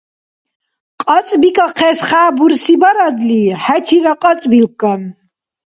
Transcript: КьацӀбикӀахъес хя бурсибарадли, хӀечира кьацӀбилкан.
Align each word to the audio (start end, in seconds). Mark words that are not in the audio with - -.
КьацӀбикӀахъес 1.01 1.99
хя 2.07 2.23
бурсибарадли, 2.35 3.41
хӀечира 3.63 4.13
кьацӀбилкан. 4.21 5.01